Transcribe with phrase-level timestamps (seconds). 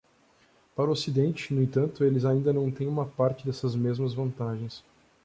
[0.75, 4.83] Para o Ocidente, no entanto, eles ainda não têm uma parte dessas mesmas vantagens.